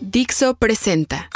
[0.00, 1.30] Dixo presenta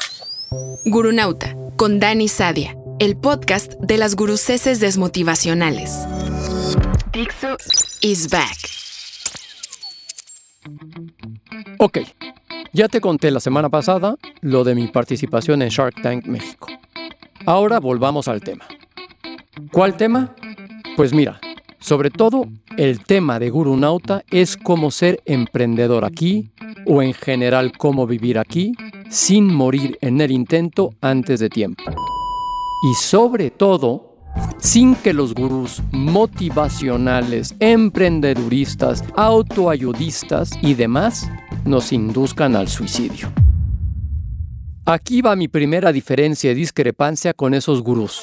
[0.84, 6.06] Gurunauta con Dani Sadia, el podcast de las guruceses desmotivacionales.
[7.12, 7.56] Dixo
[8.02, 8.58] is back.
[11.78, 11.98] Ok,
[12.72, 16.68] ya te conté la semana pasada lo de mi participación en Shark Tank México.
[17.46, 18.66] Ahora volvamos al tema.
[19.72, 20.34] ¿Cuál tema?
[20.96, 21.40] Pues mira,
[21.78, 22.46] sobre todo
[22.76, 26.50] el tema de Gurunauta es cómo ser emprendedor aquí
[26.86, 28.72] o en general cómo vivir aquí
[29.08, 31.84] sin morir en el intento antes de tiempo.
[32.82, 34.16] Y sobre todo,
[34.58, 41.30] sin que los gurús motivacionales, emprendeduristas, autoayudistas y demás
[41.64, 43.30] nos induzcan al suicidio.
[44.86, 48.22] Aquí va mi primera diferencia y discrepancia con esos gurús.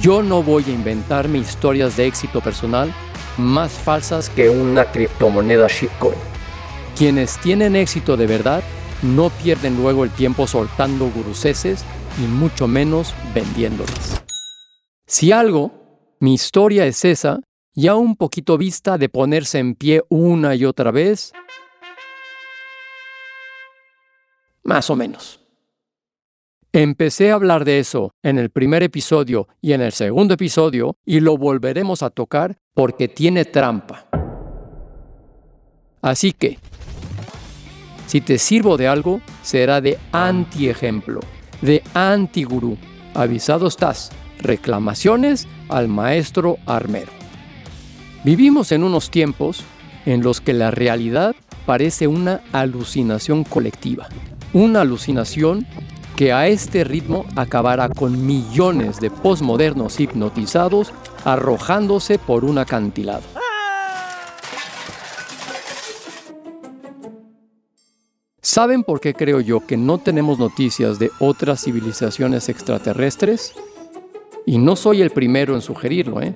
[0.00, 2.92] Yo no voy a inventarme historias de éxito personal
[3.38, 6.35] más falsas que una criptomoneda shitcoin.
[6.96, 8.64] Quienes tienen éxito de verdad
[9.02, 11.84] no pierden luego el tiempo soltando guruceses
[12.18, 14.24] y mucho menos vendiéndolas.
[15.06, 17.40] Si algo, mi historia es esa,
[17.74, 21.34] ya un poquito vista de ponerse en pie una y otra vez,
[24.64, 25.40] más o menos.
[26.72, 31.20] Empecé a hablar de eso en el primer episodio y en el segundo episodio y
[31.20, 34.08] lo volveremos a tocar porque tiene trampa.
[36.00, 36.58] Así que,
[38.06, 41.20] si te sirvo de algo, será de anti-ejemplo,
[41.60, 42.76] de anti-gurú.
[43.14, 44.10] Avisado estás.
[44.38, 47.10] Reclamaciones al maestro armero.
[48.24, 49.64] Vivimos en unos tiempos
[50.04, 51.34] en los que la realidad
[51.64, 54.08] parece una alucinación colectiva.
[54.52, 55.66] Una alucinación
[56.16, 60.92] que a este ritmo acabará con millones de posmodernos hipnotizados
[61.24, 63.22] arrojándose por un acantilado.
[68.46, 73.52] ¿Saben por qué creo yo que no tenemos noticias de otras civilizaciones extraterrestres?
[74.46, 76.32] Y no soy el primero en sugerirlo, ¿eh?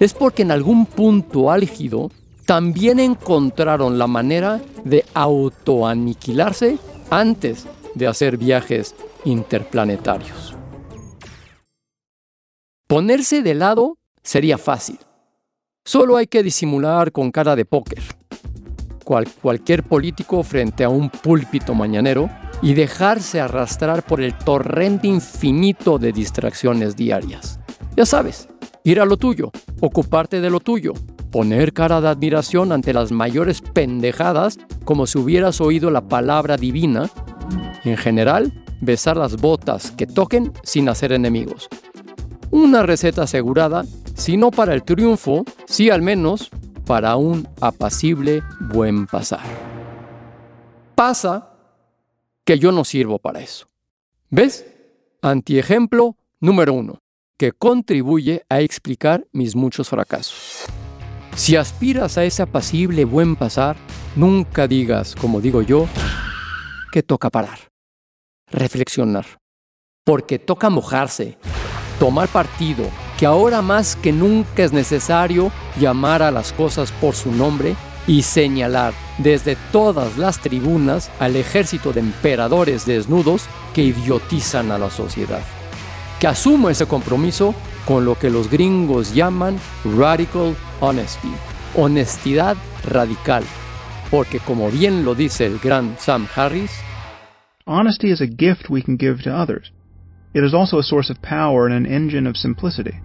[0.00, 2.10] Es porque en algún punto álgido
[2.44, 6.78] también encontraron la manera de autoaniquilarse
[7.08, 10.54] antes de hacer viajes interplanetarios.
[12.86, 14.98] Ponerse de lado sería fácil.
[15.86, 18.02] Solo hay que disimular con cara de póker.
[19.06, 22.28] Cualquier político frente a un púlpito mañanero
[22.60, 27.60] y dejarse arrastrar por el torrente infinito de distracciones diarias.
[27.96, 28.48] Ya sabes,
[28.82, 30.92] ir a lo tuyo, ocuparte de lo tuyo,
[31.30, 37.08] poner cara de admiración ante las mayores pendejadas como si hubieras oído la palabra divina
[37.84, 41.68] en general, besar las botas que toquen sin hacer enemigos.
[42.50, 43.84] Una receta asegurada,
[44.14, 46.50] si no para el triunfo, sí al menos
[46.86, 49.44] para un apacible buen pasar.
[50.94, 51.52] Pasa
[52.44, 53.66] que yo no sirvo para eso.
[54.30, 54.64] ¿Ves?
[55.20, 57.00] Antiejemplo número uno,
[57.38, 60.64] que contribuye a explicar mis muchos fracasos.
[61.34, 63.76] Si aspiras a ese apacible buen pasar,
[64.14, 65.86] nunca digas, como digo yo,
[66.92, 67.58] que toca parar
[68.50, 69.26] reflexionar.
[70.04, 71.36] Porque toca mojarse,
[71.98, 72.84] tomar partido,
[73.18, 75.50] que ahora más que nunca es necesario
[75.80, 81.92] llamar a las cosas por su nombre y señalar desde todas las tribunas al ejército
[81.92, 85.42] de emperadores desnudos que idiotizan a la sociedad.
[86.20, 87.54] Que asumo ese compromiso
[87.86, 89.58] con lo que los gringos llaman
[89.96, 91.32] radical honesty,
[91.74, 93.44] honestidad radical,
[94.10, 96.70] porque como bien lo dice el gran Sam Harris,
[97.68, 99.72] Honesty is a gift we can give to others.
[100.32, 103.00] It is also a source of power and an engine of simplicity.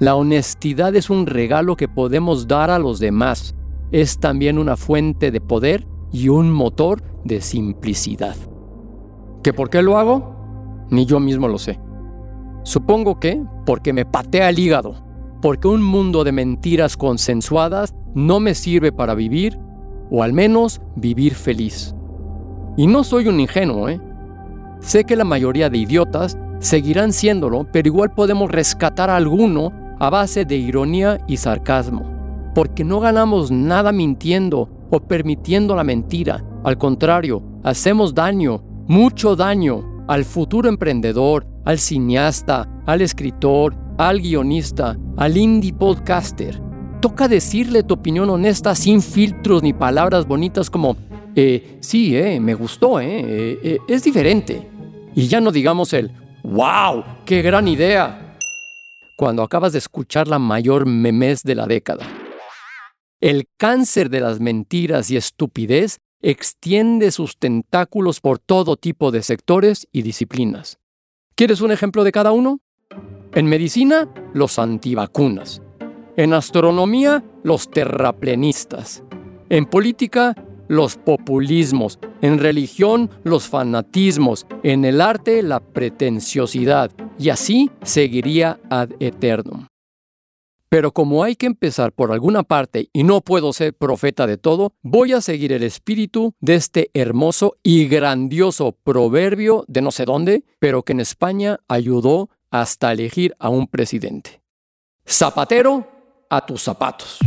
[0.00, 3.54] La honestidad es un regalo que podemos dar a los demás.
[3.92, 8.34] Es también una fuente de poder y un motor de simplicidad.
[9.44, 10.34] ¿Que por qué lo hago?
[10.90, 11.78] Ni yo mismo lo sé.
[12.64, 14.96] Supongo que porque me patea el hígado,
[15.40, 19.60] porque un mundo de mentiras consensuadas no me sirve para vivir,
[20.10, 21.94] o al menos vivir feliz.
[22.76, 24.00] Y no soy un ingenuo, ¿eh?
[24.80, 30.10] Sé que la mayoría de idiotas seguirán siéndolo, pero igual podemos rescatar a alguno a
[30.10, 32.02] base de ironía y sarcasmo.
[32.54, 36.44] Porque no ganamos nada mintiendo o permitiendo la mentira.
[36.64, 44.96] Al contrario, hacemos daño, mucho daño, al futuro emprendedor, al cineasta, al escritor, al guionista,
[45.16, 46.60] al indie podcaster.
[47.00, 50.96] Toca decirle tu opinión honesta sin filtros ni palabras bonitas como
[51.36, 54.68] eh, sí, eh, me gustó, eh, eh, eh, es diferente.
[55.14, 56.10] Y ya no digamos el,
[56.42, 58.23] wow, qué gran idea,
[59.16, 62.06] cuando acabas de escuchar la mayor memes de la década.
[63.20, 69.86] El cáncer de las mentiras y estupidez extiende sus tentáculos por todo tipo de sectores
[69.92, 70.78] y disciplinas.
[71.34, 72.60] ¿Quieres un ejemplo de cada uno?
[73.34, 75.62] En medicina, los antivacunas.
[76.16, 79.02] En astronomía, los terraplenistas.
[79.48, 80.34] En política,
[80.74, 81.98] los populismos.
[82.20, 84.46] En religión, los fanatismos.
[84.62, 86.90] En el arte, la pretenciosidad.
[87.18, 89.66] Y así seguiría ad eternum.
[90.68, 94.72] Pero como hay que empezar por alguna parte y no puedo ser profeta de todo,
[94.82, 100.42] voy a seguir el espíritu de este hermoso y grandioso proverbio de no sé dónde,
[100.58, 104.42] pero que en España ayudó hasta elegir a un presidente.
[105.06, 105.86] Zapatero
[106.28, 107.20] a tus zapatos.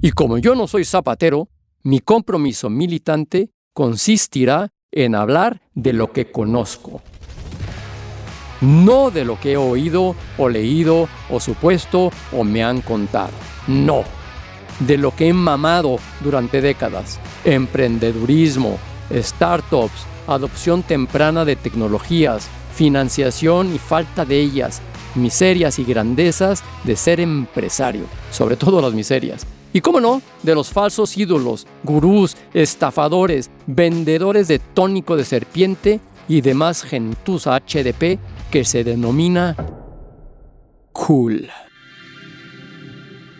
[0.00, 1.48] Y como yo no soy zapatero,
[1.84, 7.02] mi compromiso militante consistirá en hablar de lo que conozco,
[8.60, 13.32] no de lo que he oído o leído o supuesto o me han contado.
[13.66, 14.02] No.
[14.80, 17.20] De lo que he mamado durante décadas.
[17.44, 18.78] Emprendedurismo,
[19.12, 24.80] startups, adopción temprana de tecnologías, financiación y falta de ellas,
[25.14, 29.46] miserias y grandezas de ser empresario, sobre todo las miserias.
[29.74, 36.42] Y cómo no, de los falsos ídolos, gurús, estafadores, vendedores de tónico de serpiente y
[36.42, 38.20] demás gentuza HDP
[38.52, 39.56] que se denomina
[40.92, 41.50] Cool.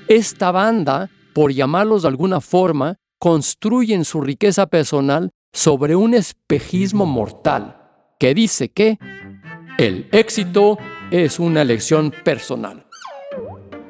[0.09, 7.77] Esta banda, por llamarlos de alguna forma, construyen su riqueza personal sobre un espejismo mortal
[8.19, 8.99] que dice que
[9.79, 10.79] el éxito
[11.13, 12.85] es una elección personal.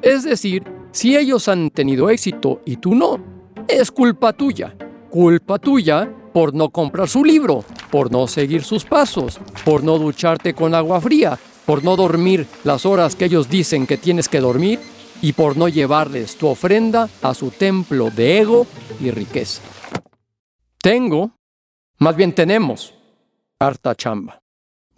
[0.03, 3.19] Es decir, si ellos han tenido éxito y tú no,
[3.67, 4.77] es culpa tuya.
[5.09, 10.53] Culpa tuya por no comprar su libro, por no seguir sus pasos, por no ducharte
[10.53, 14.79] con agua fría, por no dormir las horas que ellos dicen que tienes que dormir
[15.21, 18.65] y por no llevarles tu ofrenda a su templo de ego
[19.01, 19.61] y riqueza.
[20.81, 21.31] Tengo,
[21.97, 22.93] más bien tenemos,
[23.59, 24.41] harta chamba.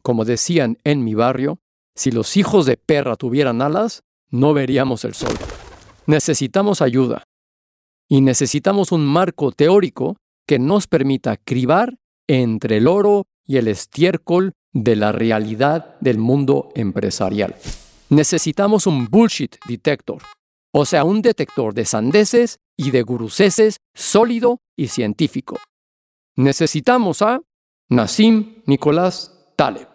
[0.04, 1.58] Como decían en mi barrio,
[1.96, 5.34] si los hijos de perra tuvieran alas, no veríamos el sol.
[6.08, 7.24] Necesitamos ayuda.
[8.10, 10.16] Y necesitamos un marco teórico
[10.48, 16.70] que nos permita cribar entre el oro y el estiércol de la realidad del mundo
[16.76, 17.56] empresarial.
[18.10, 20.22] Necesitamos un bullshit detector,
[20.74, 25.58] o sea, un detector de sandeces y de guruseses sólido y científico.
[26.38, 27.42] Necesitamos a
[27.90, 29.90] Nassim Nicolás Taleb.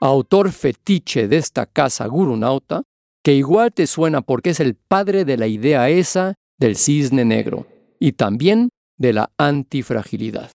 [0.00, 2.84] Autor fetiche de esta casa gurunauta,
[3.22, 7.66] que igual te suena porque es el padre de la idea esa del cisne negro
[7.98, 10.50] y también de la antifragilidad.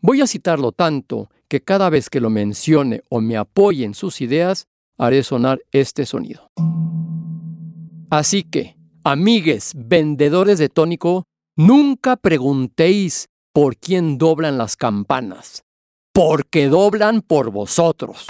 [0.00, 4.20] Voy a citarlo tanto que cada vez que lo mencione o me apoye en sus
[4.20, 4.66] ideas,
[4.98, 6.50] haré sonar este sonido.
[8.10, 11.24] Así que, amigues vendedores de tónico,
[11.56, 15.64] nunca preguntéis por quién doblan las campanas,
[16.12, 18.26] porque doblan por vosotros.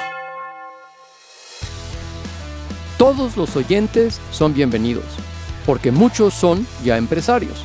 [2.99, 5.05] Todos los oyentes son bienvenidos
[5.67, 7.63] porque muchos son ya empresarios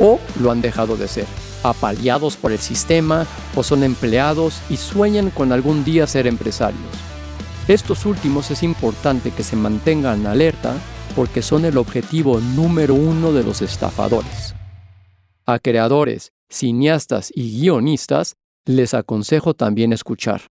[0.00, 1.26] o lo han dejado de ser,
[1.62, 3.24] apaleados por el sistema
[3.54, 6.80] o son empleados y sueñan con algún día ser empresarios.
[7.68, 10.74] Estos últimos es importante que se mantengan alerta
[11.14, 14.56] porque son el objetivo número uno de los estafadores.
[15.46, 20.48] A creadores, cineastas y guionistas les aconsejo también escuchar.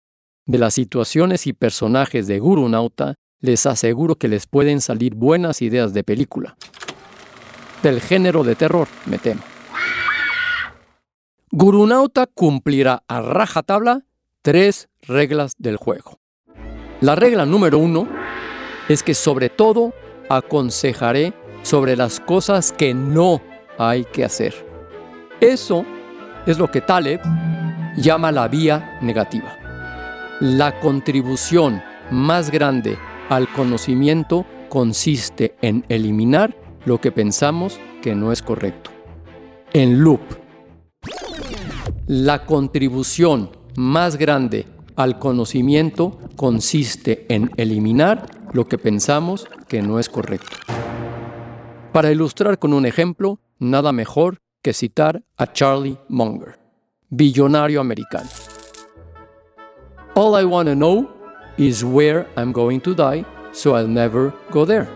[0.46, 5.62] De las situaciones y personajes de Guru Nauta, les aseguro que les pueden salir buenas
[5.62, 6.55] ideas de película
[7.81, 9.41] del género de terror, me temo.
[11.51, 14.01] Gurunauta cumplirá a rajatabla
[14.41, 16.19] tres reglas del juego.
[17.01, 18.08] La regla número uno
[18.88, 19.93] es que sobre todo
[20.29, 23.41] aconsejaré sobre las cosas que no
[23.77, 24.53] hay que hacer.
[25.39, 25.86] Eso
[26.46, 27.22] es lo que Taleb
[27.98, 29.58] llama la vía negativa.
[30.39, 31.81] La contribución
[32.12, 32.98] más grande
[33.30, 38.90] al conocimiento consiste en eliminar lo que pensamos que no es correcto.
[39.72, 40.22] En loop.
[42.08, 50.10] La contribución más grande al conocimiento consiste en eliminar lo que pensamos que no es
[50.10, 50.58] correcto.
[51.94, 56.60] Para ilustrar con un ejemplo, nada mejor que citar a Charlie Munger,
[57.10, 58.30] billonario americano.
[60.16, 61.19] All I want to know
[61.60, 64.88] is where I'm going to die, so I'll never go there.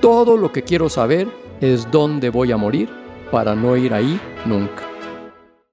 [0.00, 1.28] Todo lo que quiero saber
[1.60, 2.88] es dónde voy a morir
[3.30, 4.88] para no ir ahí nunca.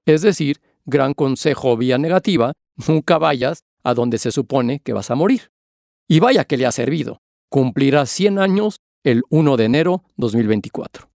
[0.06, 2.52] Es decir, gran consejo vía negativa,
[2.88, 5.50] nunca vayas a donde se supone que vas a morir.
[6.06, 7.20] Y vaya que le ha servido.
[7.48, 11.08] Cumplirá 100 años el 1 de enero 2024.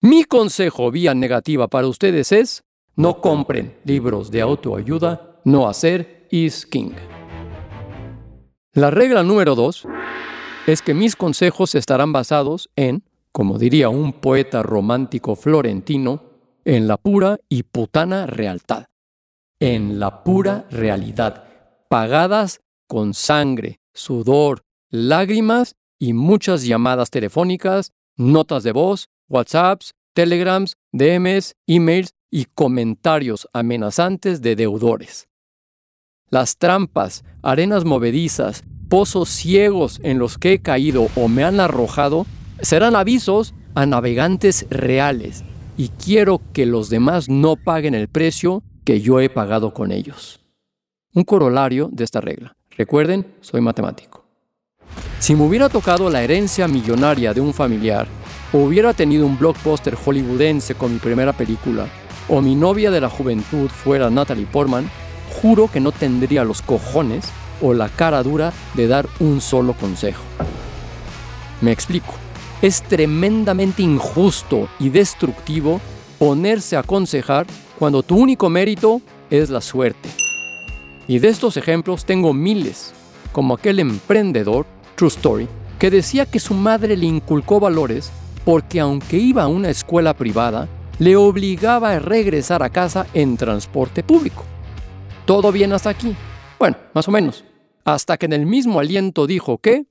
[0.00, 2.62] Mi consejo vía negativa para ustedes es,
[2.96, 6.92] no compren libros de autoayuda, no hacer is king.
[8.74, 9.86] La regla número dos
[10.66, 16.24] es que mis consejos estarán basados en, como diría un poeta romántico florentino,
[16.64, 18.88] en la pura y putana realidad.
[19.60, 21.44] En la pura realidad,
[21.88, 31.54] pagadas con sangre, sudor, lágrimas y muchas llamadas telefónicas, notas de voz, WhatsApps, Telegrams, DMs,
[31.68, 35.28] emails y comentarios amenazantes de deudores.
[36.34, 42.26] Las trampas, arenas movedizas, pozos ciegos en los que he caído o me han arrojado
[42.60, 45.44] serán avisos a navegantes reales
[45.76, 50.40] y quiero que los demás no paguen el precio que yo he pagado con ellos.
[51.14, 52.56] Un corolario de esta regla.
[52.76, 54.24] Recuerden, soy matemático.
[55.20, 58.08] Si me hubiera tocado la herencia millonaria de un familiar,
[58.52, 61.86] o hubiera tenido un blockbuster hollywoodense con mi primera película,
[62.28, 64.90] o mi novia de la juventud fuera Natalie Portman,
[65.44, 67.26] juro que no tendría los cojones
[67.60, 70.22] o la cara dura de dar un solo consejo.
[71.60, 72.14] Me explico.
[72.62, 75.82] Es tremendamente injusto y destructivo
[76.18, 77.46] ponerse a aconsejar
[77.78, 80.08] cuando tu único mérito es la suerte.
[81.08, 82.94] Y de estos ejemplos tengo miles,
[83.30, 85.48] como aquel emprendedor, True Story,
[85.78, 88.10] que decía que su madre le inculcó valores
[88.46, 94.02] porque aunque iba a una escuela privada, le obligaba a regresar a casa en transporte
[94.02, 94.46] público.
[95.26, 96.14] ¿Todo bien hasta aquí?
[96.58, 97.44] Bueno, más o menos.
[97.84, 99.86] Hasta que en el mismo aliento dijo que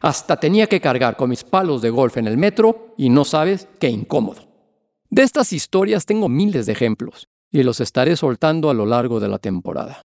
[0.00, 3.68] hasta tenía que cargar con mis palos de golf en el metro y no sabes
[3.78, 4.42] qué incómodo.
[5.10, 9.28] De estas historias tengo miles de ejemplos y los estaré soltando a lo largo de
[9.28, 10.02] la temporada.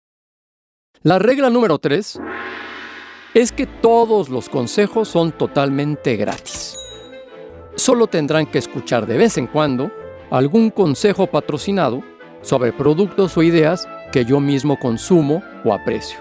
[1.01, 2.21] La regla número 3
[3.33, 6.77] es que todos los consejos son totalmente gratis.
[7.75, 9.91] Solo tendrán que escuchar de vez en cuando
[10.31, 12.01] algún consejo patrocinado
[12.41, 16.19] sobre productos o ideas que yo mismo consumo o aprecio.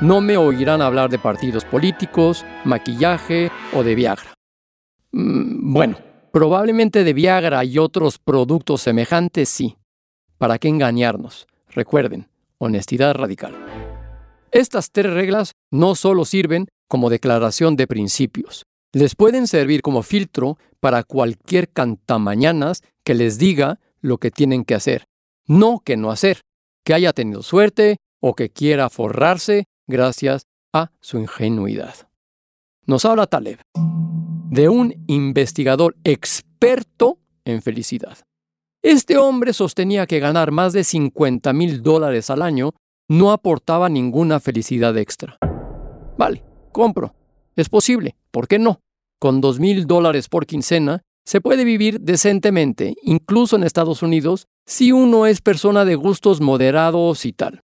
[0.00, 4.34] No me oirán hablar de partidos políticos, maquillaje o de Viagra.
[5.10, 5.98] Mm, bueno,
[6.32, 9.76] probablemente de Viagra y otros productos semejantes sí.
[10.38, 11.48] ¿Para qué engañarnos?
[11.70, 13.52] Recuerden, honestidad radical.
[14.52, 18.62] Estas tres reglas no solo sirven como declaración de principios,
[18.92, 24.76] les pueden servir como filtro para cualquier cantamañanas que les diga lo que tienen que
[24.76, 25.06] hacer,
[25.48, 26.42] no que no hacer,
[26.84, 31.94] que haya tenido suerte o que quiera forrarse gracias a su ingenuidad.
[32.86, 33.58] Nos habla Taleb
[34.50, 38.18] de un investigador experto en felicidad.
[38.82, 42.72] Este hombre sostenía que ganar más de 50 mil dólares al año
[43.08, 45.38] no aportaba ninguna felicidad extra.
[46.18, 47.14] Vale, compro.
[47.56, 48.80] Es posible, ¿por qué no?
[49.18, 54.92] Con dos mil dólares por quincena se puede vivir decentemente, incluso en Estados Unidos, si
[54.92, 57.62] uno es persona de gustos moderados y tal.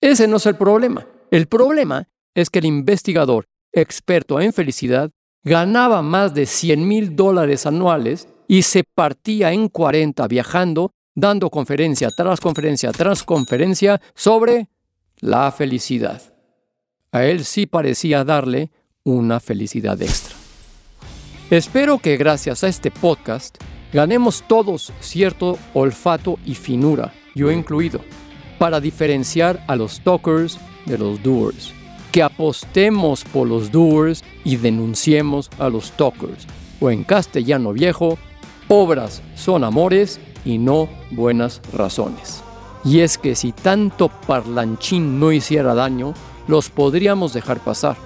[0.00, 1.06] Ese no es el problema.
[1.30, 5.10] El problema es que el investigador, experto en felicidad,
[5.44, 12.10] ganaba más de 100 mil dólares anuales y se partía en 40 viajando, dando conferencia
[12.16, 14.68] tras conferencia tras conferencia sobre
[15.20, 16.20] la felicidad.
[17.12, 18.70] A él sí parecía darle
[19.04, 20.34] una felicidad extra.
[21.50, 23.58] Espero que gracias a este podcast
[23.92, 28.00] ganemos todos cierto olfato y finura, yo incluido,
[28.58, 31.72] para diferenciar a los talkers de los doers.
[32.10, 36.46] Que apostemos por los doers y denunciemos a los talkers.
[36.80, 38.18] O en castellano viejo,
[38.68, 42.42] obras son amores y no buenas razones.
[42.84, 46.14] Y es que si tanto parlanchín no hiciera daño,
[46.48, 47.96] los podríamos dejar pasar.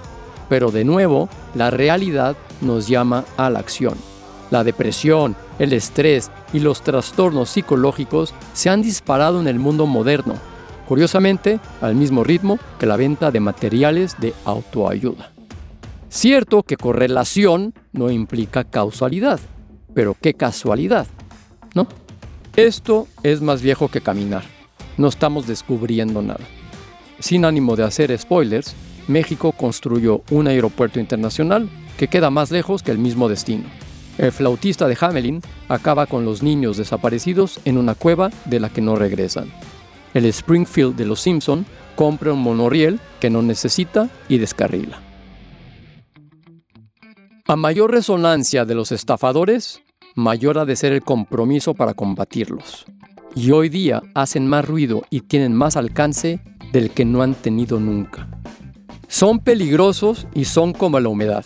[0.49, 3.95] Pero de nuevo, la realidad nos llama a la acción.
[4.51, 10.35] La depresión, el estrés y los trastornos psicológicos se han disparado en el mundo moderno,
[10.87, 15.31] curiosamente al mismo ritmo que la venta de materiales de autoayuda.
[16.09, 19.39] Cierto que correlación no implica causalidad,
[19.93, 21.07] pero qué casualidad,
[21.73, 21.87] ¿no?
[22.55, 24.57] Esto es más viejo que caminar
[24.97, 26.43] no estamos descubriendo nada.
[27.19, 28.75] Sin ánimo de hacer spoilers,
[29.07, 33.63] México construyó un aeropuerto internacional que queda más lejos que el mismo destino.
[34.17, 38.81] El flautista de Hamelin acaba con los niños desaparecidos en una cueva de la que
[38.81, 39.51] no regresan.
[40.13, 45.01] El Springfield de los Simpson compra un monorriel que no necesita y descarrila.
[47.47, 49.81] A mayor resonancia de los estafadores,
[50.15, 52.85] mayor ha de ser el compromiso para combatirlos
[53.37, 56.39] y hoy día hacen más ruido y tienen más alcance
[56.73, 58.27] del que no han tenido nunca.
[59.07, 61.45] Son peligrosos y son como la humedad.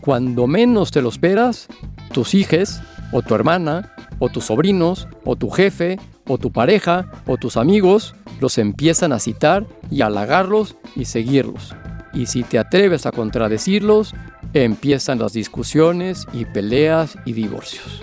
[0.00, 1.68] Cuando menos te lo esperas,
[2.12, 2.80] tus hijos
[3.12, 5.98] o tu hermana o tus sobrinos, o tu jefe,
[6.28, 11.74] o tu pareja, o tus amigos, los empiezan a citar y halagarlos y seguirlos.
[12.12, 14.14] Y si te atreves a contradecirlos,
[14.52, 18.02] empiezan las discusiones y peleas y divorcios.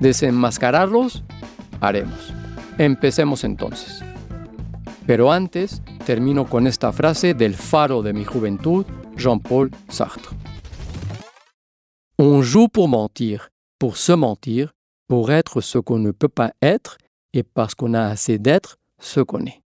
[0.00, 1.22] Desenmascararlos,
[1.80, 2.32] haremos.
[2.78, 4.02] Empecemos entonces.
[5.06, 8.86] Pero antes, termino con esta frase del faro de mi juventud,
[9.16, 10.36] Jean-Paul Sartre.
[12.22, 13.48] On joue pour mentir,
[13.78, 14.74] pour se mentir,
[15.08, 16.98] pour être ce qu'on ne peut pas être
[17.32, 19.62] et parce qu'on a assez d'être ce qu'on est.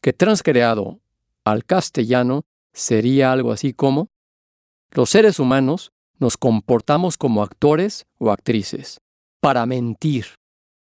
[0.00, 1.00] Que transcreado
[1.44, 4.06] al castellano sería algo así como,
[4.92, 9.00] los seres humanos nos comportamos como actores o actrices,
[9.40, 10.36] para mentir,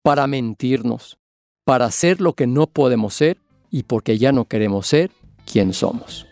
[0.02, 1.16] para mentirnos,
[1.64, 3.38] para ser lo que no podemos ser
[3.70, 5.12] y porque ya no queremos ser
[5.46, 6.26] quien somos.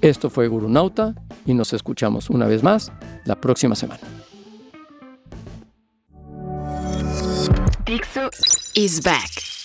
[0.00, 1.14] Esto fue Gurunauta
[1.44, 2.92] y nos escuchamos una vez más
[3.24, 4.02] la próxima semana.
[7.84, 8.30] Dixo
[8.74, 9.57] is back.